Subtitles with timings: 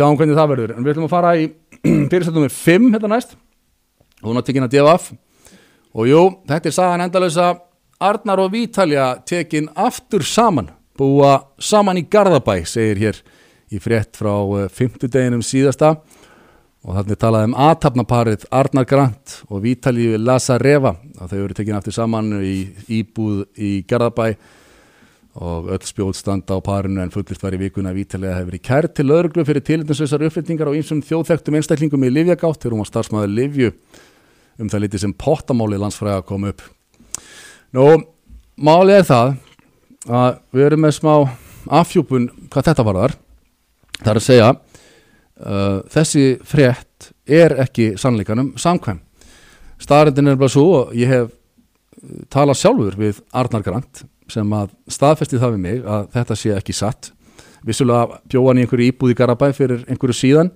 [0.00, 0.74] sjáum hvernig það verður.
[0.74, 1.48] En við ætlum að fara í
[2.10, 3.34] fyrirstættum með 5 hérna næst.
[4.20, 5.12] Á tekinn að DFF
[5.90, 7.50] og jú, þetta er sagan endalösa
[8.00, 13.20] Arnar og Vítalja tekinn aftur saman búa saman í Garðabæ segir hér
[13.72, 14.32] í frétt frá
[14.72, 15.98] fymtudeginum síðasta.
[16.80, 21.92] Og þannig talaði um aðtapnaparið Arnar Grant og Vítalíu Lazareva að þau eru tekinn aftur
[21.92, 22.54] saman í
[23.00, 24.30] íbúð í Garðabæ
[25.38, 28.64] og öll spjóð standa á parinu en fullist var í vikuna að Vítalíu hefur verið
[28.66, 32.90] kært til öðruglu fyrir tilitnusessar uppfyltingar á einsum þjóðþektum einstaklingum í Livjagátt þegar hún var
[32.90, 33.70] starfsmæður Livju
[34.60, 36.64] um það litið sem pottamáli landsfræða kom upp.
[37.76, 37.86] Nú,
[38.58, 39.30] málið er það
[40.10, 41.14] að við erum með smá
[41.80, 43.16] afhjúpun hvað þetta var þar
[44.00, 48.98] það er að segja uh, þessi frétt er ekki sannleikanum samkvæm.
[49.80, 51.36] Staðarindin er bara svo og ég hef
[52.32, 56.76] talað sjálfur við Arnar Grant sem að staðfesti það við mig að þetta sé ekki
[56.76, 57.10] satt.
[57.66, 60.52] Vissulega bjóðan í einhverju íbúði Garabæ fyrir einhverju síðan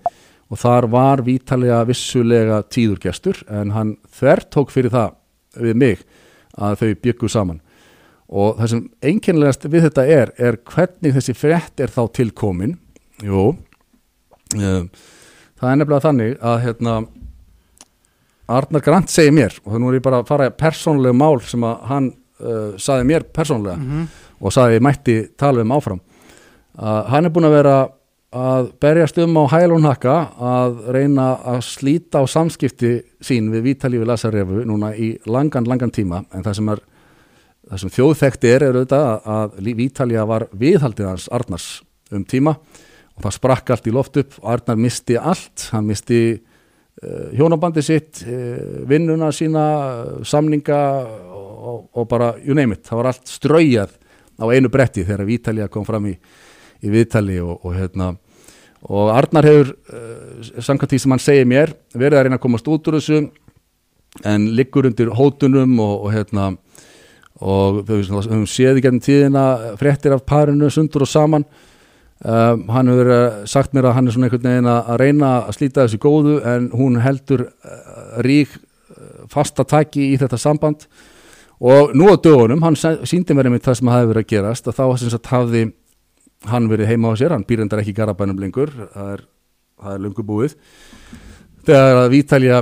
[0.52, 5.16] og þar var vítalega vissulega tíðurgestur en hann þver tók fyrir það
[5.64, 6.04] við mig
[6.54, 7.60] að þau byggu saman.
[8.34, 12.78] Og það sem einkennilegast við þetta er er hvernig þessi frétt er þá tilkomin
[13.22, 14.88] jú um,
[15.60, 16.96] það er nefnilega þannig að hérna
[18.46, 21.84] Arnar Grant segir mér og nú er ég bara að fara persónlega mál sem að
[21.88, 22.08] hann
[22.44, 24.06] uh, saði mér persónlega mm -hmm.
[24.40, 26.00] og saði ég mætti tala um áfram.
[26.76, 27.88] Að hann er búin að vera
[28.32, 34.64] að berjast um á hælunhakka að reyna að slíta á samskipti sín við Vítalífi Lasarefu
[34.64, 36.24] núna í langan, langan tíma.
[36.34, 36.80] En það sem er
[37.70, 42.56] það sem þjóðþekti er er auðvitað að Vítalíja var viðhaldið hans Arnars um tíma.
[43.16, 44.32] Og það sprakk allt í loft upp.
[44.42, 46.53] Arnar misti allt, hann misti uh,
[47.34, 49.64] hjónabandi sitt uh, vinnuna sína
[50.26, 50.80] samninga
[51.34, 53.94] og, og bara, you name it, það var allt ströyjað
[54.38, 56.14] á einu bretti þegar Vítalíja kom fram í,
[56.84, 58.12] í viðtali og, og hérna.
[58.84, 62.68] Og Arnar hefur uh, samkvæmt því sem hann segir mér verið að reyna að komast
[62.68, 63.22] út úr þessu
[64.28, 66.52] en liggur undir hótunum og, og hérna
[67.42, 69.44] og við höfum séð í gennum tíðina
[69.80, 71.46] fréttir af parinu sundur og saman
[72.24, 75.56] um, hann hefur uh, sagt mér að hann er svona einhvern veginn að reyna að
[75.58, 78.56] slíta þessu góðu en hún heldur uh, rík
[79.30, 80.86] fasta taki í þetta samband.
[81.64, 84.78] Og nú á dögunum, hann síndi mér einmitt það sem hafi verið að gerast að
[84.80, 85.62] þá sem sagt hafði
[86.50, 89.22] hann verið heima á sér, hann býrendar ekki garabænum lengur, það er,
[89.80, 90.58] það er lengur búið.
[91.64, 92.58] Þegar að Vítalja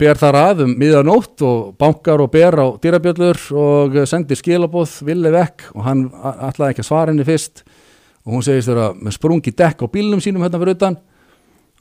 [0.00, 5.30] ber þar að um miðanótt og bankar og ber á dýrabjöllur og sendir skilabóð villi
[5.30, 6.08] vekk og hann
[6.48, 7.62] ætlaði ekki að svara henni fyrst
[8.22, 10.98] og hún segist þeirra með sprungi dekk á bílnum sínum hérna fyrir utan.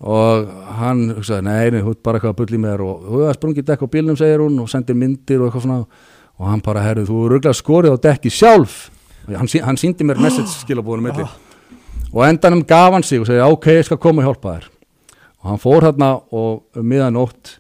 [0.02, 0.48] Og
[0.80, 3.86] hann hugsaði, nei, hún bara eitthvað að bulli með þér og þú hefði sprungið dekk
[3.86, 6.10] á bílnum, segir hún og sendir myndir og eitthvað svona.
[6.42, 8.80] Og hann bara, herru, þú er röglega skorið á dekki sjálf.
[9.30, 11.28] Hann, hann síndi mér message skilabóðunum milli.
[12.12, 14.68] Og endanum gaf hann sig og segi, ok, ég skal koma og hjálpa þér.
[15.42, 17.60] Og hann fór hérna og um miðanótt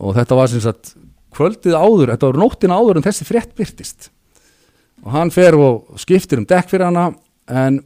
[0.00, 0.94] og þetta var sem sagt
[1.34, 4.10] kvöldið áður, þetta var nóttin áður en þessi frétt byrtist
[5.00, 7.10] og hann fer og skiptir um dekk fyrir hana
[7.50, 7.80] en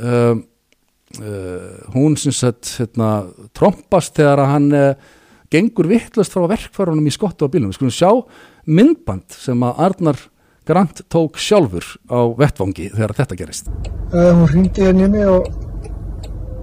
[0.00, 0.44] um,
[1.22, 3.26] uh, hún sem sagt hérna,
[3.56, 4.92] trompast þegar að hann uh,
[5.52, 8.10] gengur vittlust frá verkfærunum í skottu á bílunum, við skulum sjá
[8.66, 10.22] myndband sem að Arnar
[10.64, 13.66] Grant tók sjálfur á vettvangi þegar þetta gerist.
[14.14, 15.50] Uh, hún hrýndi henni mig og,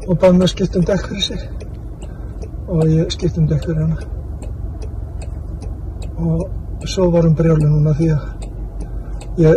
[0.07, 1.43] og bæði mig að skipta um dekk fyrir sig.
[2.71, 3.97] Og ég skipta um dekk fyrir hana.
[6.17, 8.49] Og svo var hún brjáli núna því að
[9.45, 9.53] ég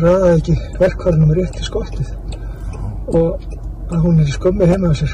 [0.00, 2.08] ræði ekki verkvarnum rétt í skottið
[3.18, 3.44] og
[3.92, 5.12] að hún er í skömmi heima á sér.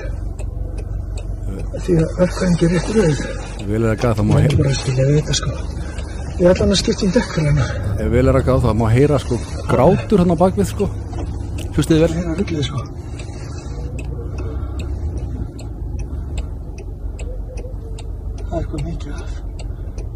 [1.85, 3.23] Því að verkvarn ekki rétt rauð.
[3.69, 4.75] Vil er að gaf það má heyra.
[5.41, 5.57] sko.
[6.39, 7.65] Ég ætla hann að skipta um dekk fyrir hana
[7.99, 9.39] Ef vil er að gaf það má heyra sko.
[9.69, 10.89] Grátur hann á bakvið sko.
[11.75, 12.11] Hlustið vel?
[12.15, 12.85] Hérna rullið sko.
[18.39, 19.37] Það er eitthvað mikið af.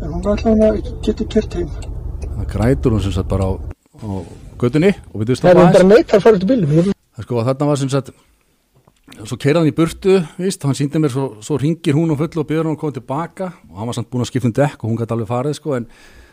[0.03, 1.77] En hún ætla hann að geta kert heim.
[2.23, 4.09] Það grætur hún sem sagt bara á, á
[4.63, 7.27] göttunni og við það stoppa er bara neitt að fara út í bílum ég Það
[7.27, 8.13] sko þarna var sem sagt
[9.13, 12.41] svo keiraði hann í burtu, víst, hann síndi mér svo, svo ringir hún og full
[12.41, 13.49] og byrður hann að koma tilbaka.
[13.69, 15.77] Og hann var samt búin að skipta um dekk og hún gæti alveg farið sko
[15.77, 15.89] en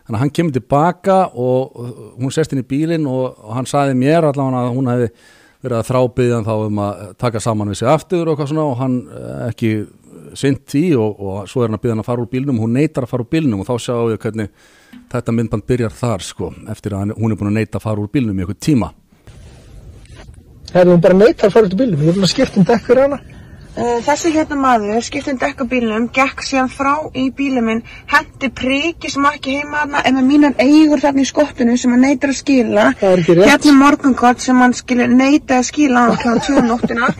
[0.10, 3.68] þannig að hann kemur tilbaka og og hún sest inn í bílinn og, og hann
[3.70, 5.10] sagði mér allavega að hún hefði
[5.60, 8.78] verið að þrábiðjan þá um að taka saman við sig aftur og eitthvað svona og
[8.80, 9.72] hann eh, ekki
[10.40, 12.76] sint því og, og svo er hann að byggja hann að fara úr bílnum hún
[12.78, 14.50] neytar að fara úr bílnum og þá sjáum við hvernig
[15.12, 18.12] þetta myndband byrjar þar sko eftir að hún er búin að neyta að fara úr
[18.14, 18.92] bílnum í eitthvað tíma
[20.74, 22.68] Er hún bara neitt að fara út í bílum, ég er búin að skipta um
[22.70, 23.20] dekk fyrir hana
[23.78, 28.50] þessi hérna maður skipti um dekk á bílnum, gekk síðan frá í bílum minn, hendi
[28.50, 32.04] priki sem á ekki heima þarna, en með mínar eigur þarna í skottinu sem hann
[32.04, 32.88] neytar að skila.
[33.00, 33.52] Það er ekki rétt.
[33.52, 36.36] Hérna morgunkort sem hann skilur neyta að skila á kl.
[36.50, 37.12] 2 um nóttina.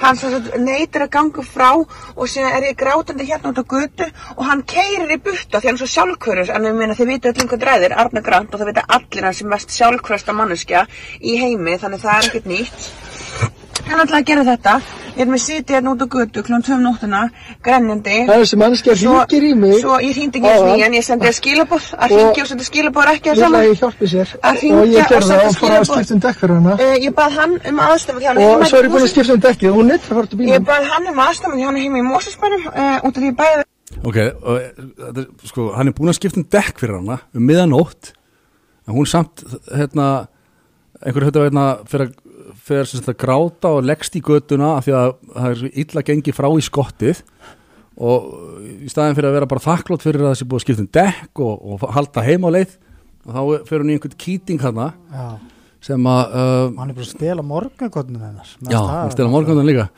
[0.00, 0.30] Hann svo
[0.62, 4.62] neytar að ganga frá og síðan er ég grátandi hérna út á götu og hann
[4.62, 7.64] keirir í butta því hann er svo sjálfkvörður, en við minna þið vita öll einhvern
[7.64, 10.86] dræðir, Arna Grant og það vita allir hann sem mest sjálfkvörsta manneskja
[11.20, 12.92] í heimi, þannig það er ekkert nýtt.
[13.86, 14.72] Hann ætlaði að gera þetta,
[15.14, 16.56] ég er með sitið hérna út á götu kl.
[16.66, 17.20] 2 um nóttina,
[17.62, 18.16] grennjandi.
[18.26, 19.76] Það er þessi mannskja hringir í mig.
[19.80, 22.66] Svo ég hringdi ekki eins og en ég sendi að skilabóð, að hringja og sendi
[22.66, 23.60] skilabóð er ekki að Ég ætla sama.
[23.60, 26.16] að ég hjálpi sér Að hringja og ég og gerði það og fór að skipta
[26.16, 28.86] um dekk fyrir hana Uh, ég bað hann um aðstöfum því hann og svo er
[28.86, 30.90] ég búin að skipta um dekkið og hún neitt að fara til Ég bílum bað
[30.90, 33.64] hann um aðstöfum því hann er heima í Mósusbænum uh, út af því ég bæði
[34.06, 37.46] Ok, og, eh, er, sko, hann er búin að skipta um dekk fyrir hana um
[37.48, 38.12] miðanótt
[38.86, 40.26] en hún samt, hérna
[41.00, 41.66] einhver höfðu hérna
[42.66, 45.60] fyrir, fyrir sem sagt að gráta og leggst í götuna af því að það er
[45.60, 47.22] svo illa gengi frá í skottið.
[47.96, 48.26] Og
[48.84, 50.90] í staðin fyrir að vera bara þakklótt fyrir að það sé búið að skipta um
[50.98, 52.74] dekk og, og halda heim á leið
[53.26, 53.40] og þá
[53.70, 55.24] fyrir hún í einhvern kýting hana Já,
[55.88, 59.88] sem að uh, hann er bara að stela morgangotnum hennar Já, hann stela morgundan líka.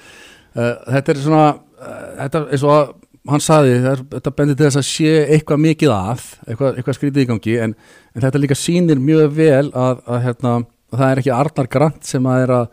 [0.54, 2.94] Uh, Þetta er svona uh, þetta er og að
[3.28, 7.28] hann saði þetta bendir til þess að sé eitthvað mikið að eitthvað, eitthvað skrítið í
[7.28, 7.74] gangi en,
[8.14, 10.52] en þetta líka sýnir mjög vel að, að, hérna,
[10.92, 12.68] það er ekki Arnar Grant sem að er að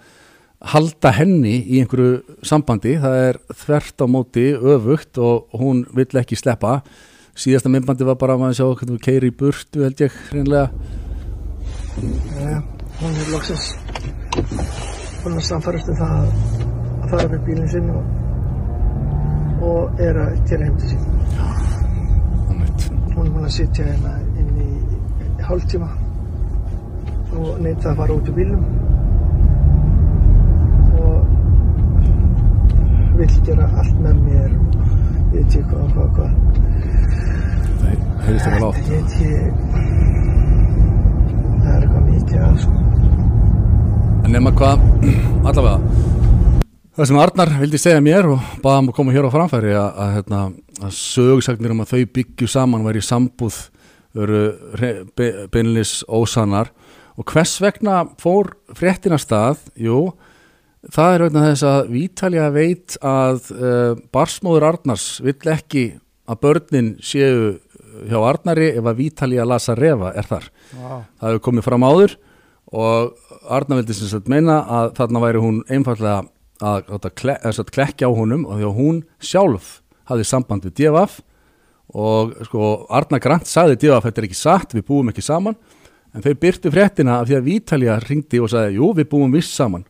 [0.75, 2.95] halda henni í einhverju sambandi.
[3.01, 6.79] Það er þvert á móti öfugt og hún vill ekki sleppa.
[7.35, 10.69] Síðasta myndbandi var bara að maður sjá hvernig við keiri í burtu held ég hreinlega.
[12.39, 12.59] Já,
[13.01, 13.73] hún er loksins
[15.25, 18.09] búin að samfærast um það að fara upp í bílinn sinn og,
[19.65, 21.07] og er að gera heim til sín.
[22.51, 22.85] Einmitt.
[23.15, 24.67] hún er búin að sitja hérna inn í,
[25.25, 25.89] í hálftíma
[27.35, 28.63] og neita að fara út úr bílnum.
[31.01, 31.17] Og
[33.19, 34.51] vill gera allt með mér.
[34.55, 36.31] Og ég veit ekki hvað, hvað, hvað.
[37.81, 37.91] Það
[38.25, 39.31] heyrðist ekki látt ég veit ekki.
[41.61, 42.75] Það er eitthvað mikið að sko.
[44.25, 44.77] En nema hvað,
[45.45, 45.79] allavega.
[46.95, 49.89] Það sem Arnar vildi segja mér og baða hann að koma hér á framfæri að,
[49.99, 50.37] að, hérna,
[50.79, 53.57] að sögsagnir um að þau byggju saman væri sambúð
[54.15, 54.41] veru
[55.51, 56.71] beinlis ósannar
[57.15, 60.13] og hvers vegna fór fréttina stað, jú
[60.93, 65.85] það er vegna þess að Vítalja veit að uh, barsmóður Arnars vill ekki
[66.29, 67.55] að börnin séu
[68.09, 70.47] hjá Arnari ef að Vítalja lasa refa er þar.
[70.73, 70.89] Vá,
[71.19, 72.17] það hefur komið fram áður
[72.75, 76.25] og Arna vildi sem sagt meina að þarna væri hún einfallega
[76.63, 79.71] að, að, kle, að klekja á honum og því að hún sjálf
[80.09, 81.19] hafði samband við DFF
[81.95, 85.57] og sko Arna Grant sagði DFF þetta er ekki satt, við búum ekki saman
[86.15, 89.51] en þau byrtu fréttina af því að Vítalja ringdi og sagði, jú við búum viss
[89.55, 89.85] saman.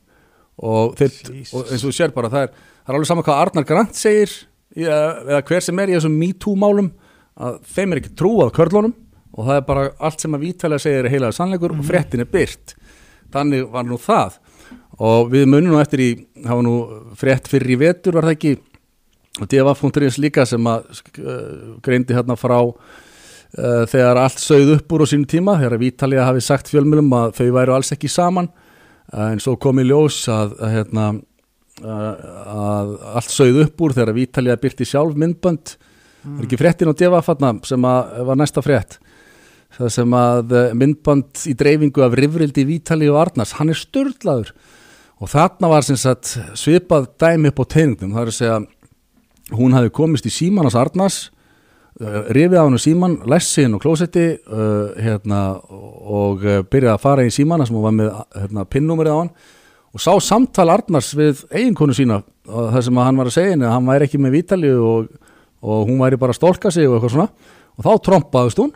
[0.55, 1.15] Og, þeir,
[1.53, 3.97] og eins og þú sér bara það er, það er alveg saman hvað Arnar Grant
[3.99, 4.35] segir
[4.75, 6.93] eða hver sem er í þessum MeToo málum
[7.35, 8.95] að þeim er ekki trúað körlunum
[9.35, 12.31] og það er bara allt sem að Vítalja segir er heilaður sannleikur og fréttin er
[12.31, 12.75] byrt
[13.35, 14.39] þannig var nú það.
[15.03, 16.09] Og við munum nú eftir í
[16.45, 16.75] hafa nú
[17.19, 18.53] frétt fyrir í vetur var það ekki?
[19.43, 20.85] Og DFF.is líka sem að
[21.19, 22.61] uh, greindi hérna frá
[23.55, 27.47] þegar allt sögð upp úr á sínum tíma þegar Vítalja hafi sagt fjölmjölum að þau
[27.55, 28.49] væru alls ekki saman
[29.13, 31.07] uh, en svo kom í ljós að, að, hérna,
[31.83, 32.13] uh,
[32.55, 35.75] að allt sögð upp úr þegar Vítalja byrti sjálf myndbönd.
[36.25, 36.39] Mm.
[36.39, 38.97] er ekki fréttin á þarna sem var næsta frétt.
[39.75, 44.53] Það sem að eh, myndband í dreifingu af rifrildi Vítali og Arnars, hann er störlaður
[45.19, 49.91] og þarna var sagt svipað dæmi upp á teiningum, það er að segja hún hafi
[49.93, 51.19] komist í síman hans Arnars
[51.95, 57.03] rifið á hann síman, læst sig inn á klósetti uh, hérna, og uh, byrjaði að
[57.03, 59.31] fara í símana sem hún var með hérna, pinnúmerið á hann
[59.95, 63.75] og sá samtal Arnars við eiginkonu sína það sem hann var að segja henni að
[63.77, 65.07] hann væri ekki með Vítali og,
[65.63, 67.53] og hún væri bara að stólka sig og eitthvað svona.
[67.75, 68.73] Og þá trompaðust hún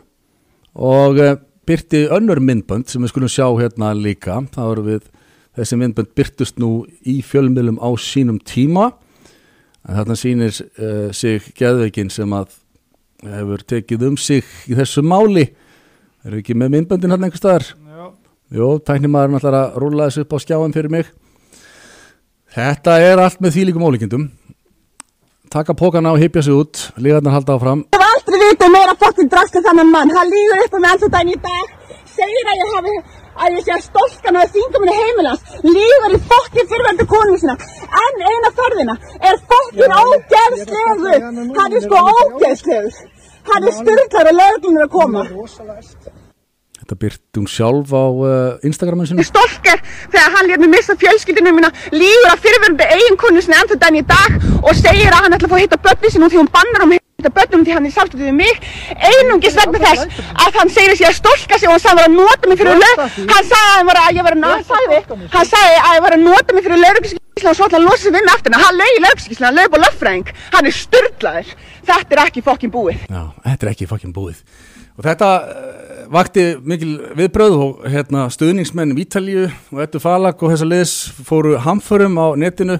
[0.80, 1.34] og uh,
[1.68, 4.38] byrti önnur myndbönd sem við skulum sjá hérna líka.
[4.54, 5.04] Það voru við,
[5.58, 6.72] þessi myndbönd byrtust nú
[7.04, 8.90] í fjölmiðlum á sínum tíma.
[9.86, 12.56] En þarna sýnir uh, sig geðveikin sem að
[13.24, 15.46] hefur tekið um sig í þessu máli.
[16.24, 17.66] Eru ekki með myndböndin hérna einhver staðar?
[17.70, 18.06] Já,
[18.50, 21.10] Jó, tæknimaðurinn ætlar að rúlla þessu upp á skjáin fyrir mig.
[22.50, 24.24] Þetta er allt með þýlíkum ólíkindum.
[25.50, 27.84] Taka pókana og hypja sig út Líðarnar halda áfram.
[27.90, 30.12] Ég hef aldrei vitað meira fokkin drast en þannig mann.
[30.14, 31.72] Hann lígur upp á mig alltaf daginn í dag.
[32.10, 32.94] Segir að ég hafi,
[33.40, 35.44] að ég sé að stolkan og að þinga minni heimilans.
[35.66, 37.56] Lígur í fokkin fyrirvendu konum sína.
[38.04, 38.96] En eina förðina
[39.30, 41.28] er fokkin ógeðslegur.
[41.58, 43.04] Hann er sko ógeðslegur.
[43.50, 45.24] Hann er styrklar og löglunir að koma.
[46.90, 49.78] Þetta byrti hún sjálf á uh, Instagramin sinu stolker
[50.10, 54.02] þegar hann létt mig missa fjölskyldinu mína lígur að fyrirverandi eiginkonu sinni ennþá dæn í
[54.08, 56.82] dag og segir að hann ætla að fá að hitta börni sinni því hún bannar
[56.82, 58.66] um að hitta börnum því hann er samstöðið við mig.
[59.06, 62.18] Einungis vegna þess að hann segir sig að stolka sig og hann sagði að hann
[62.18, 64.42] var að nota mig fyrir lög hann sagði að, hann var að ég var að
[64.42, 65.00] ná- sagði,
[65.36, 68.02] hann sagði að ég var að nota mig fyrir lögreglskísla og svo ætla að losa
[68.02, 68.58] sig við mig aftur.
[68.66, 70.34] Hann lög í lögreglskísla, hann lög á lögfræðing.
[70.56, 71.54] Hann er sturdlaður,
[71.86, 73.06] þetta er ekki fokkin búið.
[73.06, 74.42] Já, þetta er ekki fucking búið.
[74.98, 75.28] Og þetta
[76.10, 80.94] vakti mikil viðbröð og hérna, stuðningsmenn Vítalíu og Ettu Falag og þessa liðs
[81.26, 82.78] fóru hamförum á netinu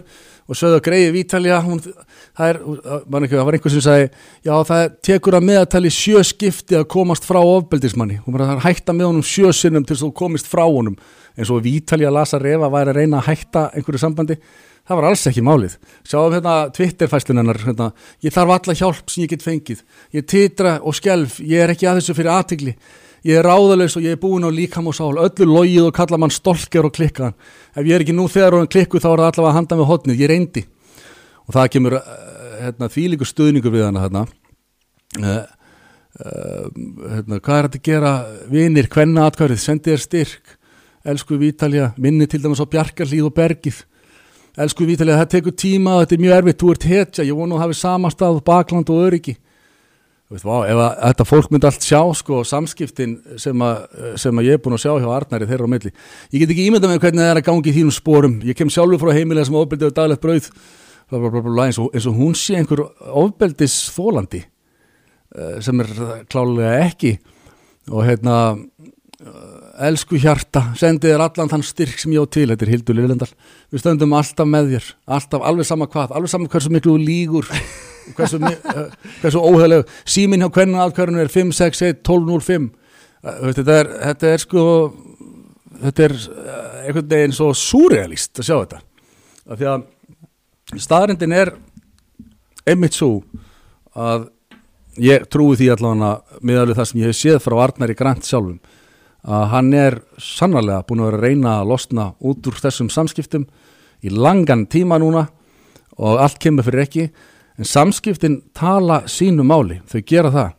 [0.51, 2.59] og sögðu að greiði Vítalía hún, það, er,
[3.07, 4.09] man ekki, það var einhver sem sagði
[4.49, 8.19] já það tekur að meðatali sjö skipti að komast frá ofbeldismanni.
[8.25, 10.97] Hún var að hætta með honum sjö sinnum til að þú komist frá honum.
[11.39, 14.41] Eins og Vítalía Lasa Refa væri að reyna að hætta einhverju sambandi
[14.91, 15.77] það var alls ekki málið.
[16.03, 17.93] Sjáum hérna Twitter-fæslun hennar hérna,
[18.27, 19.85] ég þarf alla hjálp sem ég get fengið.
[20.19, 22.75] Ég titra og skelf, ég er ekki að þessu fyrir aðtigli
[23.27, 26.19] ég er ráðalaus og ég er búin á líkam og sál öllu logið og kalla
[26.21, 27.37] mann stolker og klikkaðan
[27.75, 29.79] ef ég er ekki nú þegar og hann klikku þá er það allavega að handa
[29.79, 30.63] með hotnið, ég reyndi.
[31.47, 32.15] Og það kemur uh,
[32.61, 34.25] hérna, þvílíkur stuðningur við hana hérna.
[35.21, 35.37] uh,
[36.23, 36.65] uh,
[37.17, 38.15] hérna, hvað er þetta að gera?
[38.51, 40.57] Vinir, hvenna atkvarið, sendi þér styrk.
[41.11, 43.85] Elsku Vítalja, minni til dæmis á Bjarkarlíð og Bergið.
[44.61, 47.65] Elsku Vítalja, það tekur tíma þetta er mjög erfitt, þú ert hetja, ég vonu að
[47.65, 49.37] hafi samastað bakland og öryggi
[50.31, 53.81] veist, vá, ef að þetta fólk myndi allt sjá sko, samskiptin sem að,
[54.23, 55.93] sem að ég er búin að sjá hjá Arnari þeirra á milli.
[56.31, 58.37] Ég get ekki ímyndað með hvernig það er að gangi í þínum sporum.
[58.47, 60.49] Ég kem sjálfur frá heimilega sem ofbeldið daglegt brauð.
[61.11, 64.45] Bla, bla, bla, eins, og, eins og hún sé einhver ofbeldis þólandi
[65.63, 65.91] sem er
[66.31, 67.17] klálega ekki.
[67.91, 68.37] Og hérna
[69.85, 73.29] elsku hjarta, sendi þér allan þann styrk sem ég á til, þetta er Hildur Lillendal
[73.69, 77.49] við stöndum alltaf með þér, alltaf alveg sama hvað, alveg sama hversu miklu lígur
[78.17, 78.81] hversu, uh,
[79.21, 84.65] hversu óhæðlega síminn hjá hvernig aðkvörðinu er 561 1205 uh, þetta, er, þetta er sko
[85.81, 86.17] þetta er
[86.87, 88.83] einhvern veginn svo súrealist að sjá þetta.
[89.51, 91.55] Af því að staðrindin er
[92.69, 93.23] einmitt svo
[93.97, 94.29] að
[95.01, 98.59] ég trúi því allavega miðalveg það sem ég hef séð frá Arnari Grant sjálfum
[99.27, 103.47] að hann er sannarlega búin að vera að reyna að losna út úr þessum samskiptum
[104.01, 105.27] í langan tíma núna
[106.01, 107.11] og allt kemur fyrir ekki.
[107.61, 110.55] En samskiptin tala sínu máli, þau gera það.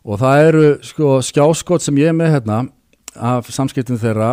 [0.00, 2.64] Og það eru sko skjáskot sem ég er með hérna
[3.14, 4.32] af samskiptin þeirra.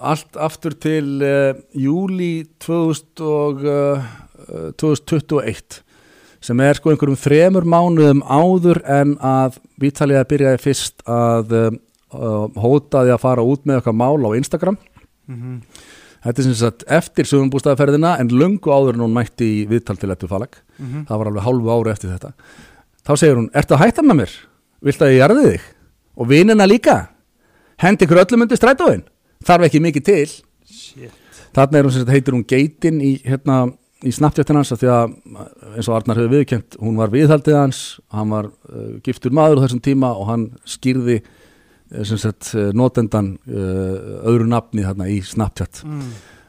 [0.00, 4.08] Allt aftur til uh, júli 2000 og, uh,
[4.48, 5.82] uh, 2021
[6.38, 11.70] sem er sko einhverjum þremur mánuðum áður en að Vítalið byrjaði fyrst að uh,
[12.14, 14.78] uh, hótaði að fara út með eitthvað mál á Instagram
[16.18, 20.10] Þetta er sem sagt eftir sögumbústaðaferðina en löngu áður en hún mætti í viðtal til
[20.10, 22.32] Ettu Falag það var alveg hálfu ári eftir þetta
[23.06, 24.34] þá segir hún, ertu að hætta með mér?
[24.84, 25.68] Viltu að ég jarði þig?
[26.18, 26.96] Og vinina líka?
[27.78, 29.04] Hendi ykkur öllum undir strætóin?
[29.46, 31.08] Þarf ekki mikið til
[31.54, 33.68] Þarna er hún sem sagt heitir hún Geitin í, hérna,
[34.04, 35.14] í Snapchatin hans af því að
[35.76, 37.80] eins og Arnar hefur viðkjönt hún var viðhaldið hans,
[38.14, 41.37] hann var uh, giftur maður á þessum tíma og hann skýrði uh,
[42.04, 45.82] sagt uh, notendan uh, öðru nafni þarna í Snapchat.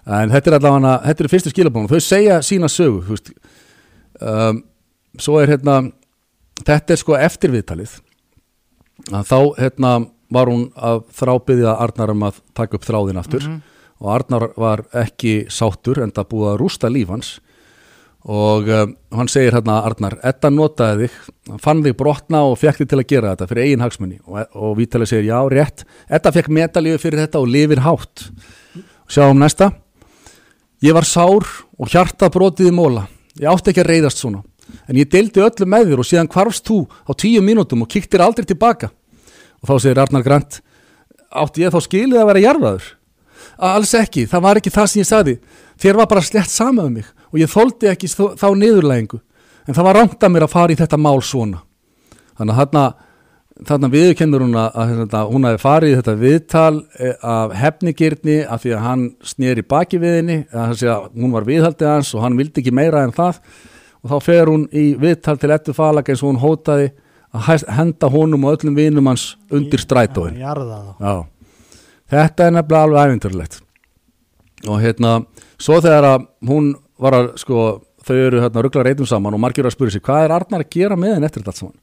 [0.09, 3.33] En þetta er allavega þetta eru fyrstu skilabónu, þau segja sína sögu þú veist.
[4.19, 4.63] Um,
[5.19, 5.79] svo er hérna
[6.65, 7.99] þetta er sko eftir viðtalið
[9.15, 9.91] að þá hérna
[10.29, 13.45] var hún að þrábyðja Arnar um að taka upp þráðin aftur.
[13.99, 17.31] Og Arnar var ekki sáttur en það búið að rústa líf hans
[18.27, 22.89] og um, hann segir hérna Arnar, Edda notaði þig fann þig brotna og fekk þig
[22.91, 26.51] til að gera þetta fyrir eigin hagsmunni og, og Vítalið segir já, rétt, Edda fekk
[26.57, 28.27] metalífi fyrir þetta og lifir hátt.
[29.09, 29.71] Sjáum næsta.
[30.83, 31.47] Ég var sár
[31.79, 33.07] og hjarta brotið í móla
[33.39, 34.43] ég átti ekki að reyðast svona.
[34.89, 38.21] En ég deildi öllu með þér og síðan hvarfst þú á tíu mínútum og kíktir
[38.21, 38.91] aldrei tilbaka.
[39.63, 40.59] Og þá segir Arnar Grant
[41.29, 42.87] átti ég þá skilið að vera jarðaður
[43.67, 45.35] alls ekki, það var ekki það sem ég sagði.
[45.79, 49.19] Þér var bara slett sama um mig og ég þóldi ekki þá niðurlægingu.
[49.67, 51.61] En það var rangt að mér að fara í þetta mál svona.
[52.39, 52.83] Þannig að þarna
[53.67, 58.75] þarna viðurkennur hún að, hún hafi farið í þetta viðtal eh, af hefnigirni af því
[58.75, 62.37] að hann sneri baki við henni að að að hún var viðhaldið hans og hann
[62.39, 63.41] vildi ekki meira en það.
[63.99, 66.93] Og þá fer hún í viðtal til ettu falag eins og hún hótaði
[67.35, 70.39] að henda honum og öllum vinum hans undir strætóin.
[70.39, 71.13] Já,
[72.09, 73.59] þetta er nefnilega alveg æfintörlegt
[74.67, 75.13] og hérna
[75.59, 77.67] svo þegar að hún var að sko,
[78.03, 80.73] þau eru hérna ruggla reytum saman og margir að spyrja sig hvað er Arnar að
[80.75, 81.77] gera með henn eftir þetta saman?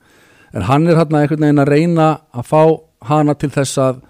[0.56, 2.62] En hann er hérna einhvern veginn að reyna að fá
[3.08, 4.00] hana til þess að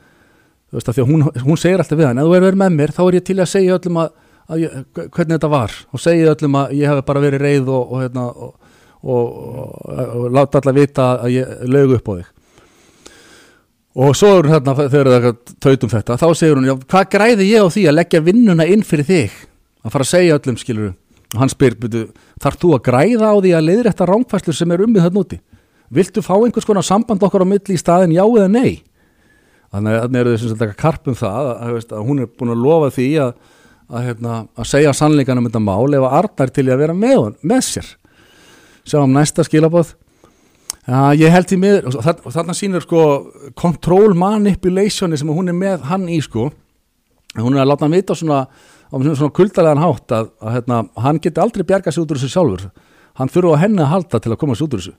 [0.66, 2.62] þú veist að því að hún, hún segir alltaf við hann ef þú er verið
[2.62, 4.14] með mér þá er ég til að segja öllum að,
[4.46, 7.92] að ég, hvernig þetta var og segja öllum að ég hef bara verið reið og,
[7.92, 9.36] og, hérna, og, og,
[10.06, 12.32] og láta alla vita að ég lögu upp á þig
[13.96, 15.26] og svo er hún þarna þegar það
[15.64, 18.84] tautum þetta þá segir hún, já, hvað græði ég á því að leggja vinnuna inn
[18.84, 19.36] fyrir þig?
[19.86, 20.92] Að fara að segja öllum skilur
[21.34, 21.76] og hann spyr,
[22.42, 25.40] þarf þú að græða á því að leiðrætta rángfæslur sem er ummið þarna úti?
[25.96, 28.82] Viltu fá einhvers konar samband okkar á milli í staðin já eða nei?
[29.74, 32.64] Þannig að þannig eru þessum þetta karpum það að, að, að hún er búin að
[32.64, 33.32] lofa því að,
[33.90, 37.28] að, hérna, að segja sannleikan um þetta mál ef að Arnar til að vera með,
[37.42, 37.92] með sér.
[38.86, 39.94] Sjáum næsta skilabóð
[40.86, 43.02] Já, ég held í miður og, þarna, og þarna sýnir sko
[43.58, 46.48] control manipulationi sem hún er með hann í sko.
[47.36, 51.18] Hún er að láta hann vita svona á svona, kuldalegan hátt að, að hérna, hann
[51.22, 52.68] geti aldrei bjargað sér út úr þessu sjálfur.
[53.18, 54.94] Hann þurfa á henni að halda til að koma sér út úr þessu.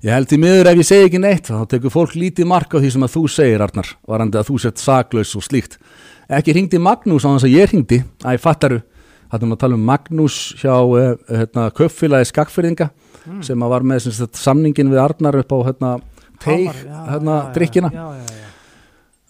[0.00, 2.80] Ég held í miður ef ég segi ekki neitt þá tekur fólk lítið mark á
[2.80, 5.76] því sem að þú segir Arnar, varandi að þú sett saklaus og slíkt.
[6.26, 8.80] Ekki ringdi Magnús á þess að ég ringdi, æ, fattaru
[9.30, 12.90] er að tala um Magnús hjá uh, hérna, köffélagi skakfyrðinga
[13.44, 15.90] sem að var með sem sagt, samningin við Arnar upp á hérna,
[16.42, 16.70] teig,
[17.10, 18.46] hérna, drikkina já, já, já.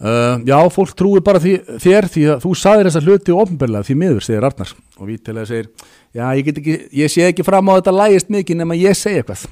[0.01, 3.97] Uh, já, fólk trúir bara því, þér því að þú saðir þessa hluti ofnbörlega því
[4.01, 4.71] miður, segir Arnar.
[4.97, 5.67] Og Vítilega segir,
[6.17, 9.45] já, ég, ekki, ég sé ekki fram á þetta lægist mikið nema ég segi eitthvað.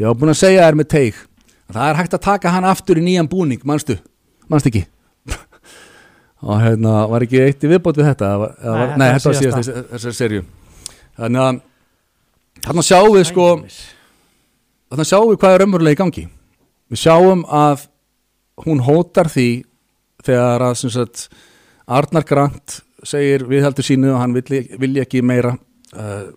[0.00, 1.20] Ég var búin að segja þér með teig.
[1.68, 3.98] Að það er hægt að taka hann aftur í nýjan búning manstu,
[4.48, 4.86] manstu ekki
[6.42, 8.30] og hérna var ekki eitt í viðbót við þetta?
[8.42, 10.44] Var- Nei, nei, þetta var síðast þessari serju
[11.18, 11.60] þannig að
[12.66, 13.46] þarna sjáum við sko
[14.92, 16.24] þarna sjáum við hvað er raunverulega í gangi.
[16.92, 17.86] Við sjáum að
[18.66, 19.46] hún hótar því
[20.26, 21.22] þegar að sem sagt,
[21.88, 25.54] Arnar Grant segir viðhaldur sínu og hann vilji, vilji ekki meira.
[25.96, 26.30] Uh,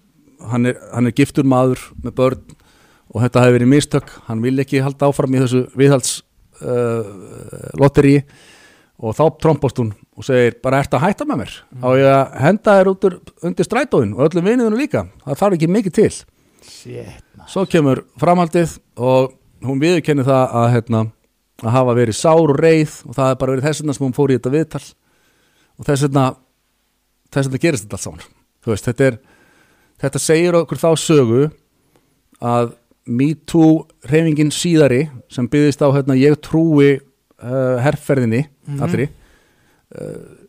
[0.50, 2.56] hann, er, hann er giftur maður með börn
[3.12, 4.10] og þetta hefur verið mistök.
[4.30, 6.16] Hann vilji ekki halda áfram í þessu viðhalds
[6.64, 8.16] uh, lotteri
[9.00, 11.56] og þá trompast hún og segir bara ert að hætta með mér?
[11.84, 13.08] Á ég að henda þér út
[13.44, 15.06] undir strætóin og öllum viniðinu líka?
[15.26, 16.12] Það þarf ekki mikið til.
[16.66, 17.26] Shit.
[17.52, 19.36] Svo kemur framhaldið og
[19.66, 21.04] hún viðurkenni það að, hérna,
[21.64, 24.16] að hafa verið sár og reið og það er bara verið þess vegna sem hún
[24.16, 24.84] fór í þetta viðtal
[25.76, 26.26] og þess vegna
[27.36, 28.26] þess vegna gerist þetta allt saman.
[28.66, 29.20] Veist, þetta, er,
[30.02, 31.44] þetta segir okkur þá sögu
[32.42, 32.74] að
[33.06, 36.96] MeToo reyfingin síðari sem byggðist á hérna, ég trúi
[37.44, 38.46] uh, herrferðinni
[38.84, 39.10] allri.
[39.96, 40.46] Uh,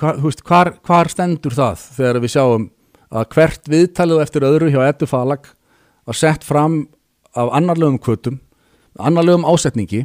[0.00, 2.68] hvar, veist, hvar, hvar stendur það þegar við sjáum
[3.10, 5.50] að hvert viðtalið eftir öðru hjá Eddu Falag
[6.06, 6.84] var sett fram
[7.38, 8.40] af annarlegum kvötum,
[8.98, 10.04] annarlegum ásetningi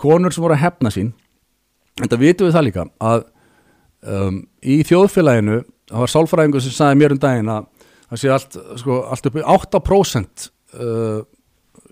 [0.00, 1.12] konur sem voru að hefna sín?
[2.02, 3.26] En það vitum við það líka að
[4.10, 7.68] um, í þjóðfélaginu það var sálfræðingur sem sagði mér um daginn að
[8.08, 10.46] það sé allt, sko, allt upp í 8%
[10.78, 11.20] uh,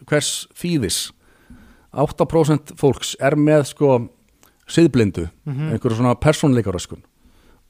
[0.09, 1.01] hvers þýðis
[1.93, 3.97] 8% fólks er með sko
[4.73, 7.03] siðblindu, einhverju svona persónleikaröskun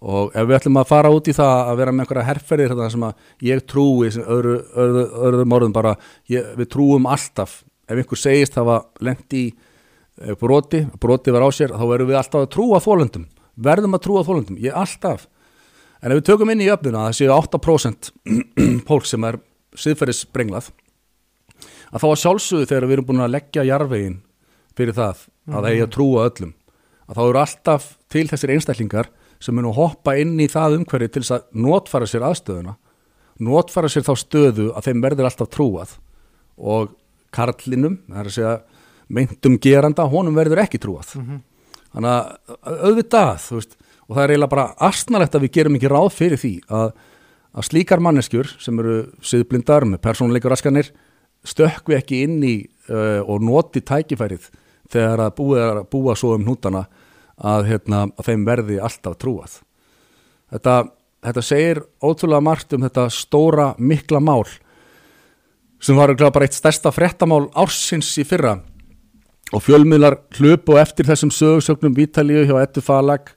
[0.03, 2.89] og ef við ætlum að fara út í það að vera með einhverja herferðir þetta
[2.91, 5.93] sem að ég trúi sem öðru, öðru, öðrum orðum bara
[6.31, 7.61] ég, við trúum alltaf.
[7.87, 12.19] Ef einhver segist hafa lent í eh, broti, broti var á sér þá verðum við
[12.19, 15.27] alltaf að trúa þólendum verðum að trúa þólendum, ég alltaf.
[16.03, 18.13] En ef við tökum inn í öfnuna að það séu 8%
[18.89, 19.39] fólk sem er
[19.79, 20.73] siðferðisbrenglað
[21.93, 24.21] að þá að sjálfsögðu þegar við erum búin að leggja jarvegin
[24.77, 26.55] fyrir það að það eigi að trúa öllum
[27.03, 29.11] að þá eru alltaf til þessir einstaklingar
[29.43, 32.77] sem munu hoppa inn í það umhverfi til þess að notfara sér aðstöðuna
[33.43, 35.95] notfara sér þá stöðu að þeim verður alltaf trúað.
[36.59, 36.93] Og
[37.35, 38.57] karlinum, það er að segja
[39.13, 41.15] meintum geranda, honum verður ekki trúað.
[41.93, 46.11] Þannig að auðvitað, veist, og það er eiginlega bara astnalegt að við gerum ekki ráð
[46.17, 46.93] fyrir því að,
[47.53, 50.93] að slíkar manneskjur sem eru siðblindar með persónuleikur raskanir
[51.47, 52.57] stökkvi ekki inn í
[52.91, 54.49] uh, og noti tækifærið
[54.93, 56.87] þegar að búa, að búa svo um hnútana
[57.37, 59.55] að, hérna, að þeim verði alltaf trúað.
[60.53, 60.75] Þetta,
[61.25, 64.45] þetta segir ótrúlega margt um þetta stóra mikla mál
[65.83, 68.61] sem var bara eitt stærsta fréttamál ársins í fyrra.
[69.53, 73.33] Og fjölmiðlar hlupu eftir þessum sögursögnum Vítalíu hjá Ettu Falag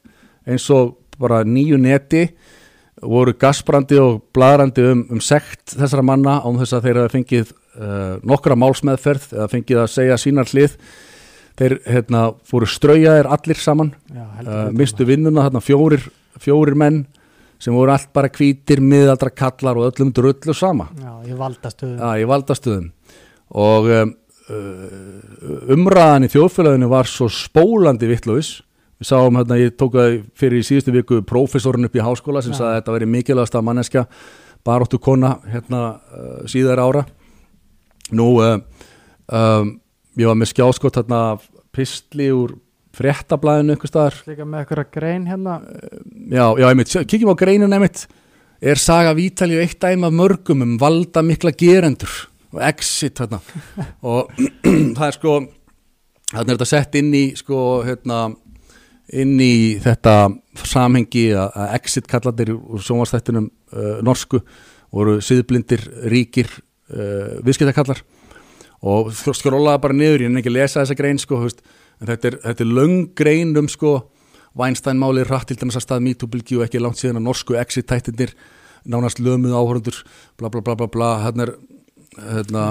[0.46, 2.28] eins og bara nýju neti
[3.02, 7.52] voru gasbrandi og bladrandi um, um sekt þessara manna án þess að þeir hafa fengið
[7.80, 10.78] uh, nokkra málsmeðferð eða fengið að segja sínar hlið
[11.56, 14.74] þeir hérna, fóru straujaðir allir saman Já, uh, betur.
[14.82, 16.10] mistu vinnuna þarna fjórir,
[16.42, 17.06] fjórir menn
[17.62, 21.98] sem voru allt bara hvítir miðaldra kallar og öllum drullu sama Já, ég valda stöðum.
[22.02, 22.92] Já, í valdastöðum
[23.56, 24.14] og um,
[25.74, 28.58] umræðan í þjóðfélaginu var svo spólandi vittlaus
[29.00, 32.54] við sáum hérna, ég tók það fyrir í síðustu viku prófessorinn upp í háskóla sem
[32.54, 32.60] Já.
[32.60, 34.04] sagði að þetta veri mikilvægast að manneskja
[34.66, 35.82] baróttu kona hérna
[36.52, 37.06] síðar ára
[38.14, 39.72] nú um,
[40.16, 41.22] ég var með skjáskot hérna
[41.76, 42.56] pistli úr
[42.96, 44.22] fréttablaðinu einhver staðar.
[44.30, 45.58] Líka með eitthvað grein hérna.
[46.32, 48.06] já, já, einmitt, kíkjum á greinun einmitt.
[48.64, 52.14] Er saga Vítalíu eitt dæmi af mörgum um valda mikla gerendur
[52.56, 53.42] og exit hérna
[54.14, 54.32] og
[54.96, 55.34] það er sko
[56.32, 58.20] þannig er þetta sett inn í sko, hérna,
[59.14, 60.16] inn í þetta
[60.64, 64.42] samhengi að exit kallandir úr sjónvastættunum uh, norsku
[64.96, 66.50] voru siðblindir ríkir
[66.94, 68.02] uh, viðskiptakallar.
[68.86, 71.64] Og sk- skrólaði bara niður, ég er ekki að lesa þessa grein sko, veist,
[72.02, 73.96] en þetta er, þetta er löng grein um sko,
[74.56, 78.32] Weinstein máli rætt til dæmis að stað MeToo-bylgi og ekki langt síðan að norsku exit-tættinir
[78.88, 79.98] nánast lömuð áhörundur
[80.40, 81.52] bla bla bla bla bla hérna er
[82.16, 82.64] hérna,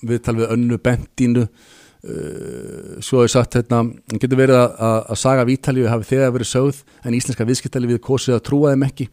[0.00, 3.82] viðtal við önnu Bentínu uh, svo er sagt hérna,
[4.16, 8.44] getur verið að, að, saga Vítalíu hafi þegar verið sögð en íslenska viðskiptalífið kosið að
[8.48, 9.08] trúa þeim ekki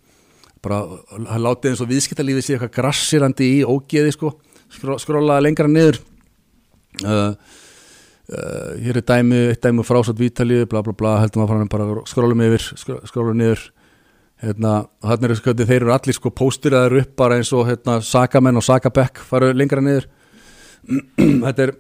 [0.65, 0.81] bara
[1.35, 4.33] að láta eins og viðskiptalífið sé eitthvað grassirandi í ógeði sko,
[4.73, 6.01] skró, skrólaða lengra niður.
[7.03, 7.35] Uh,
[8.31, 11.69] uh, hér er dæmi, eitt dæmi frá sátt Vítalíu, bla bla bla, heldum að fara
[11.71, 13.69] bara skrólum yfir, skró- skrólum niður.
[14.43, 18.59] Hérna, þarna eru sko, þeir eru allir sko póstiraður upp bara eins og hérna, sakamenn
[18.59, 20.09] og sakabekk fara lengra niður.
[21.45, 21.77] Þetta er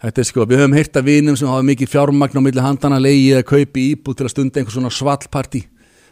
[0.00, 3.00] þetta er sko, við höfum heyrt af vinum sem hafa mikið fjármagn á milli handana
[3.00, 5.60] leigið að kaupi íbúð til að stunda einhver svona svallparti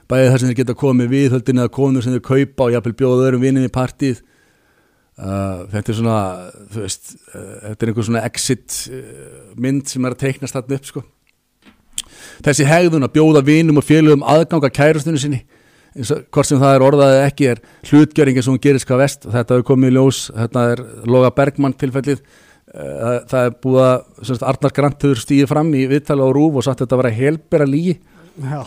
[0.08, 3.28] bæðið þar sem þeir geta komið viðhöldin eða konur sem þeir kaupa og jafnvel bjóða
[3.28, 6.16] öðrum vinum í partíð uh, þetta er svona
[6.74, 10.90] veist, uh, þetta er einhver svona exit uh, mynd sem er að teiknast þarna upp
[10.90, 11.04] sko.
[12.46, 15.44] Þessi hegðun að bjóða vinum og félögum aðganga kærustunni sinni
[15.98, 19.66] hvort sem það er orðaðið ekki er hlutgjöringin sem hún gerist hvað vest þetta hefur
[19.72, 22.20] komið í ljós, þetta er Loga Bergmann tilfellið.
[22.68, 26.82] Eh, það er búið að Arnar Grantur stíði fram í viðtali á Rúf og sagt
[26.82, 27.94] að þetta að helbera lígi
[28.44, 28.60] Já,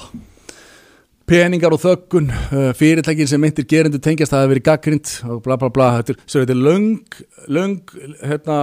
[1.32, 5.56] peningar og þökkun uh, fyrirtækin sem meintir gerendur tengjast það hefur verið gaggrind og bla
[5.62, 5.88] bla bla.
[6.02, 8.58] Þetta er, þetta er löng, löng hérna,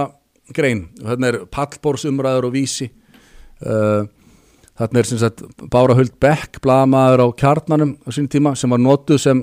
[0.53, 0.83] grein.
[1.01, 2.91] Þarna er pallbórsumræður og vísi.
[3.65, 4.05] Uh,
[4.77, 5.41] þarna er sem sagt
[5.73, 9.41] Bára Huld Beck blamaður á kjarnanum á sín tíma sem var notuð sem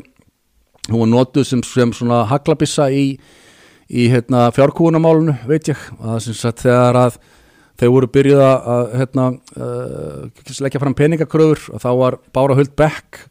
[0.86, 3.16] hún var notuð sem, sem svona haglabissa í,
[3.90, 5.82] í hérna, fjárkúunamálunu veit ég.
[5.98, 7.18] Og það sem sagt þegar að
[7.80, 13.26] þeir voru byrjuð að hérna, uh, leggja fram peningakröfur og þá var Bára Huld Beck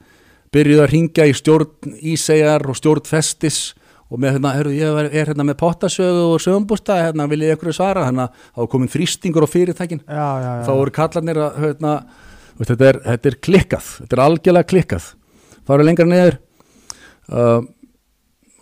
[0.56, 3.74] byrjuð að ringja í stjórn Ísegjar og stjórn Festis
[4.06, 7.56] og með hérna, heyrðu, ég er, er hérna með pottasögu og sögumbústa, hérna vil ég
[7.58, 8.06] ykkur svara?
[8.06, 10.04] Hérna, þá komin þrýstingur á fyrirtækin.
[10.06, 10.64] Já, já, já.
[10.68, 11.94] þá voru kallarnir að hérna,
[12.62, 15.08] þetta, er, þetta er klikkað þetta er algjörlega klikkað.
[15.66, 16.38] Fara lengra niður.
[17.26, 17.66] Uh,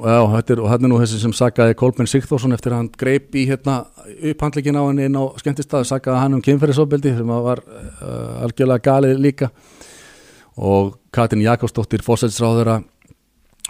[0.09, 2.89] já, þetta er, og þetta er nú þessi sem sakaði Kolben Sigþórsson eftir að hann
[2.99, 3.75] greip í hérna
[4.31, 8.85] upphandleikin á henni inn á skemmtistað sakaði hann um kynferðisofbeldi sem að var uh, algjörlega
[8.87, 9.49] galið líka.
[10.59, 12.81] Og Katrin Jakobsdóttir fósætsráðura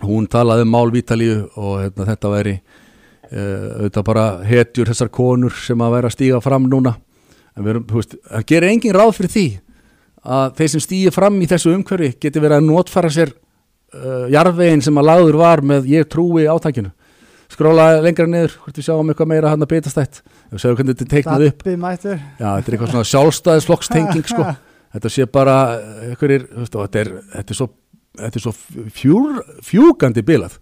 [0.03, 5.85] hún talaði um málvítalíu og hérna, þetta væri uh, auðvitað bara hetjur þessar konur sem
[5.85, 6.97] að vera að stíga fram núna.
[7.53, 9.47] En við erum, þú veist, það gerir engin ráð fyrir því
[10.23, 13.33] að þeir sem stígi fram í þessu umhverfi geti verið að notfara sér
[13.93, 16.91] uh, jarðvegin sem að lagður var með ég trúi átækinu
[17.53, 21.05] skróla lengra niður, hvort við sjáum eitthvað meira hann að bitastætt, við sjáum hvernig þetta
[21.05, 21.65] er teiknað upp.
[22.39, 24.47] Já, þetta er eitthvað svona sjálfstæðisflokkstenging sko,
[24.95, 25.55] þetta sé bara
[26.09, 27.69] einhverjir, þetta er, þetta er svo,
[28.21, 28.55] þetta er svo
[28.97, 30.57] fjúr, fjúgandi bilað.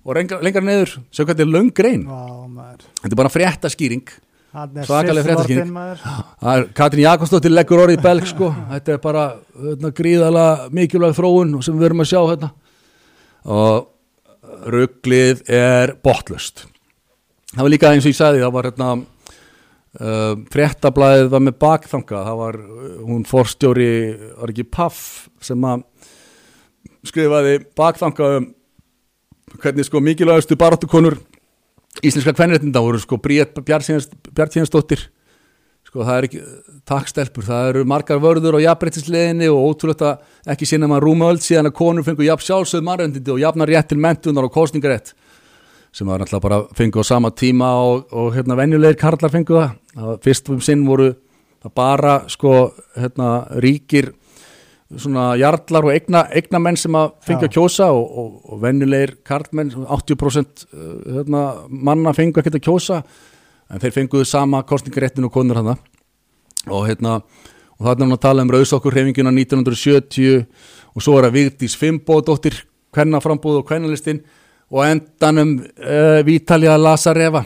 [0.00, 2.06] Og lengra, lengra niður, sjáum hvernig þetta er löng grein.
[2.08, 2.86] Maður.
[3.02, 4.06] Þetta er bara fréttaskýring.
[4.06, 5.68] Hann Svakaleg fréttaskýring.
[5.68, 6.00] Sith-lordinn, maður.
[6.40, 8.50] Það er Katrín Jakobsdóttir leggur orðið í belg sko.
[8.72, 12.52] þetta er bara hérna, gríðala mikilvæg þróun sem við verum að sjá hérna.
[13.46, 13.88] og
[14.70, 16.66] rugglið er botlust
[17.54, 22.22] það var líka eins og ég sagði það var hérna uh, fréttablaðið var með bakþanga
[22.28, 23.90] það var uh, hún forstjóri
[24.36, 25.84] var ekki Paff sem að
[27.08, 28.48] skrifaði bakþanga um
[29.60, 31.18] hvernig sko mikilvægastu baráttukonur
[31.98, 35.08] íslenska kvennréttinda voru sko Bjartíðansdóttir
[35.90, 36.40] sko það er ekki
[36.86, 40.12] takkstelpur, það eru margar vörður á jafnbreytisleginni og ótrúlega
[40.54, 43.98] ekki sinna maður rúmaöld síðan að konur fengu jafn sjálfsögð mannréttindi og jafnar rétt til
[43.98, 45.14] mentunar og kostningarétt
[45.90, 49.74] sem var náttúrulega bara fengu á sama tíma og, og hérna venjulegir karlar fengu það,
[49.96, 51.10] það fyrst um sinn voru
[51.60, 52.54] það bara sko
[52.94, 54.12] hérna ríkir
[54.98, 59.70] svona jarlar og eigna, eignamenn sem að fengja að kjósa og, og, og venjulegir karlmenn
[59.86, 63.02] 80% uh, hérna, manna fengu að geta kjósa
[63.70, 65.76] en þeir fenguðu sama kostningaréttin og konur hann
[66.68, 70.42] og hérna og þarna er hann að tala um rauðsokkur hreyfinguna 1970
[70.90, 72.58] og svo er að Vigdís Fimbódóttir
[72.94, 74.24] kvennaframbúð og kvennalistin
[74.70, 77.44] og endanum uh, Vítalja Lasareva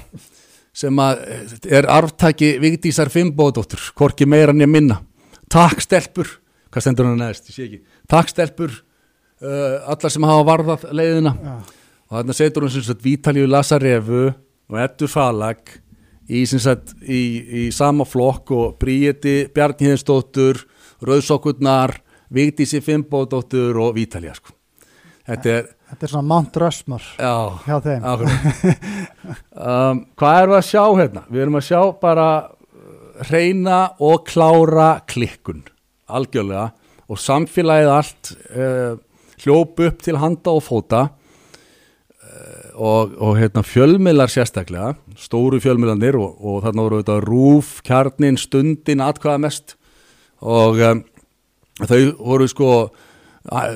[0.74, 4.98] sem að eh, er arftaki Vigdísar Fimbódóttir hvorki meira en ég minna.
[5.52, 6.26] Takk stelpur
[6.74, 7.80] hvað stendur hann neðst, ég sé ekki.
[8.10, 11.34] Takk stelpur uh, allar sem hafa varðað leiðina.
[11.38, 11.54] Já.
[12.08, 14.24] og þarna setur hún sem sagt Vítalju Lasarevu
[14.70, 15.76] og Eddur Falag
[16.28, 20.64] í, sagt, í, í sama flokk og Bríeti Bjarnhíðinsdóttur
[21.04, 21.98] Rauðsokkurnar
[22.34, 24.54] Vigdísi Fimbódóttur og Vítalja sko.
[25.28, 27.34] þetta er Þetta er svona Mount Rushmore já,
[27.68, 28.06] hjá þeim.
[29.68, 31.22] um, hvað erum við að sjá hérna?
[31.28, 35.62] Við erum að sjá bara uh, reyna og klára klikkun
[36.08, 36.70] algjörlega
[37.10, 38.96] og samfélagið allt uh,
[39.44, 46.36] hljóp upp til handa og fóta uh, og, og hérna, fjölmiðlar sérstaklega stóru fjölmiðlanir og,
[46.40, 49.76] og þarna voru þetta rúf, kjarnin, stundin atkvæða mest
[50.44, 51.04] og um,
[51.84, 52.70] þau voru sko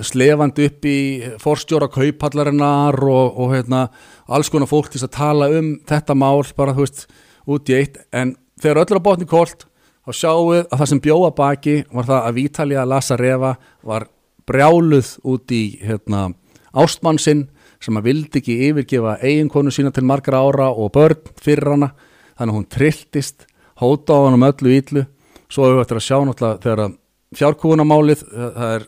[0.00, 0.98] slefandi upp í
[1.42, 3.88] forstjóra kaupallarinnar og, og hérna,
[4.28, 7.04] alls konar fólk til að tala um þetta mál bara þú veist
[7.48, 7.98] út í eitt.
[8.12, 9.67] En þegar öll er á botni kólt
[10.09, 13.53] þá sjáum við að það sem bjóða baki var það að Vítalía Lazarefa
[13.85, 14.07] var
[14.49, 16.31] brjáluð út í hérna,
[16.73, 17.44] ástmann sinn
[17.85, 21.92] sem að vildi ekki yfirgefa eiginkonu sína til margra ára og börn fyrir hana.
[22.38, 23.44] Þannig að hún trilltist
[23.83, 25.05] hóta á hann um öllu íllu
[25.49, 26.97] svo hefur við eftir að sjá náttúrulega þegar að
[27.38, 28.85] fjárkúunamálið það er,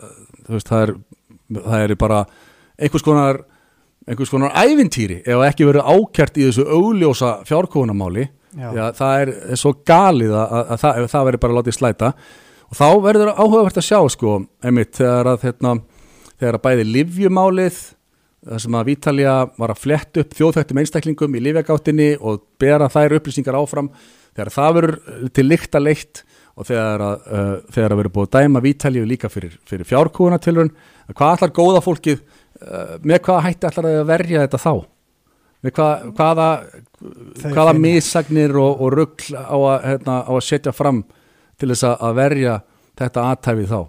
[0.00, 0.94] eh, veist, það er
[1.60, 2.20] það er bara
[2.78, 3.42] einhvers konar
[4.08, 8.92] einhvers konar ævintýri ef ekki verið ákjart í þessu augljósa fjárkúunamáli Já.
[8.98, 12.12] Það er, svo galið að, að, að ef það verður bara látið slæta
[12.68, 15.74] og þá verður áhugavert að sjá sko, einmitt þegar að hérna,
[16.36, 17.80] þegar að bæði livjumálið
[18.58, 23.58] sem að Vítalja var að flett upp þjóðþættum einstaklingum í livjagáttinni og bera þær upplýsingar
[23.58, 23.92] áfram
[24.34, 26.22] þegar það verður til líkta leitt
[26.58, 30.40] og þegar að, uh, þegar að verður búið að dæma Vítalju líka fyrir, fyrir fjárkúuna
[30.42, 30.72] tilrun
[31.12, 34.72] hvað allar góða fólkið uh, með hvað hætti allar að verja þetta þá
[35.70, 36.48] hvað, hvaða
[37.02, 37.80] hvaða finna.
[37.86, 41.04] missagnir og, og rugl á hérna, á að setja fram
[41.58, 42.58] til þess að, verja
[42.98, 43.80] þetta aðtæfið þá?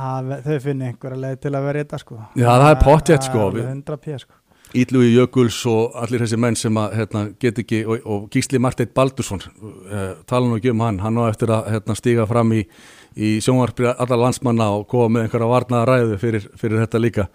[0.00, 2.18] Að þau finna einhverja leið til að vera þetta sko.
[2.38, 3.46] Já, það er pottþétt, sko.
[3.46, 4.36] Það Við- 100 p sko.
[4.70, 8.92] Ítlugi Jökuls og allir þessi menn sem að hérna, get ekki, og, og Gísli Marteit
[8.94, 12.60] Baldursson uh, tala nú ekki um hann, hann á eftir að hérna, stíga fram í,
[13.18, 17.26] í sjónvarpri allar landsmanna og koma með einhverja varnaða ræðu fyrir, fyrir þetta líka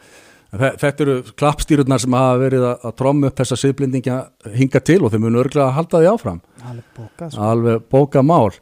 [0.55, 4.19] Þetta eru klappstýrurnar sem hafa verið að, tromma upp þessa siðblendingja
[4.55, 6.39] hinga til og þeir munu örglega að halda því áfram.
[6.61, 7.47] Alveg bókað sko.
[7.49, 8.59] alveg bóka mál.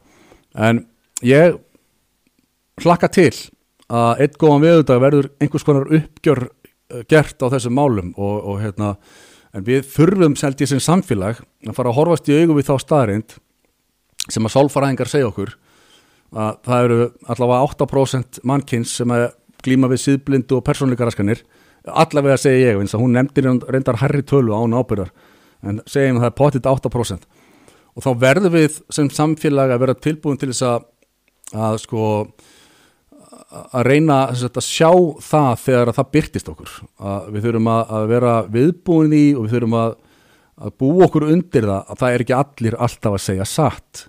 [0.55, 0.85] En
[1.21, 1.59] ég
[2.81, 3.33] hlakka til
[3.93, 8.61] að einn góðan viðudag verður einhvers konar uppgjör eh, gert á þessum málum og, og
[8.63, 8.95] hérna
[9.53, 13.35] en við þurfum seldi sem samfélag að fara að horfast í augum við þá staðarind
[14.31, 15.53] sem að sálfræðingar segja okkur
[16.33, 19.27] að það eru allavega 8% mannkins sem að
[19.63, 21.43] glíma við síðblindu og persónleikaraskanir
[21.87, 25.11] allavega segja ég, eins að hún nefndir reyndar herri tölu án ábyrðar
[25.63, 27.29] en segjum að það er potið 8%
[27.93, 30.85] og þá verðum við sem samfélag að vera tilbúin til þess að,
[31.53, 32.07] að sko
[33.53, 34.89] að reyna að sjá
[35.21, 36.71] það þegar að það byrtist okkur.
[36.97, 39.95] Að við þurfum að, vera viðbúin í og við þurfum að,
[40.57, 44.05] að búa okkur undir það að það er ekki allir alltaf að segja satt.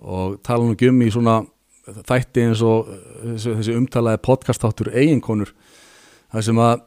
[0.00, 1.40] Og tala nú ekki um í svona
[2.08, 2.88] þætti eins og
[3.34, 5.52] þessi umtalaði podcastáttur eiginkonur
[6.30, 6.86] það sem að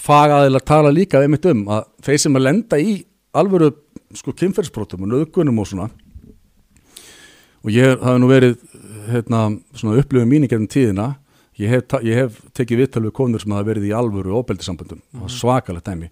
[0.00, 2.94] fagaðilega tala líka einmitt um að þeir sem að lenda í
[3.36, 3.70] alvöru
[4.16, 5.88] sko kynferðsbrotum og nöðgunum og svona
[7.60, 8.56] og ég hafi nú verið
[9.10, 11.08] hérna, svona upplifum mín í gerðin tíðina
[11.60, 15.20] ég hef, ég hef tekið viðtal við konur sem hafa verið í alvöru óbeldisamböndum mm
[15.20, 15.28] -hmm.
[15.28, 16.10] svakalegt dæmi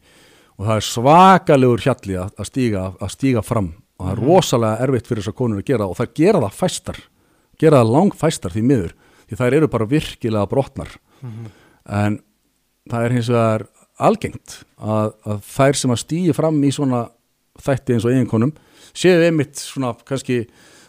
[0.58, 4.82] og það er svakalegur hjalli að, að, stíga, að stíga fram og það er rosalega
[4.82, 6.98] erfitt fyrir þessar konur að gera og það gera það fæstar
[7.58, 8.94] gera það langfæstar því miður
[9.28, 10.94] því þær eru bara virkilega brotnar.
[11.84, 12.18] En
[12.90, 13.66] það er hins vegar
[13.98, 17.04] algengt að, að þær sem að stígi fram í svona
[17.58, 18.52] þætti eins og eiginkonum
[18.96, 20.44] séu einmitt svona kannski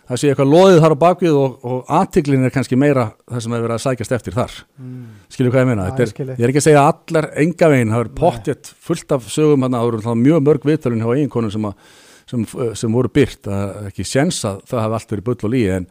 [0.10, 3.54] það sé eitthvað loðið þar á bakvið og, og aðtiklin er kannski meira það sem
[3.54, 4.56] hefur verið að sækjast eftir þar.
[4.82, 5.02] Mm.
[5.30, 7.72] skilju hvað ég meina, Þetta ég er, ég er ekki að segja að allar enga
[7.74, 11.12] veginn, það er pottjett fullt af sögum hann, það voru náttúrulega mjög mörg viðtölun hjá
[11.14, 11.98] eiginkonum sem, að,
[12.32, 12.48] sem,
[12.82, 15.66] sem voru byrt, það er ekki séns að það hafi allt verið bull og líi
[15.76, 15.90] en,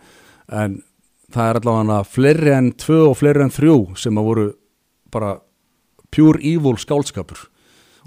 [0.63, 0.79] en
[1.35, 4.49] það er allavega fleiri en tvö og fleiri en þrjú sem að voru
[5.15, 5.37] bara
[6.15, 7.47] pure evil skálskapur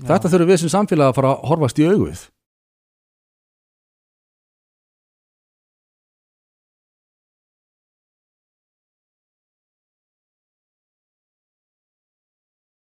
[0.02, 2.24] þetta þurfum við sem samfélag að fara að horfast í augu við